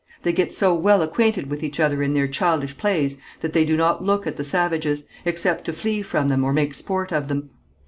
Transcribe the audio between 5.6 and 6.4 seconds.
to flee from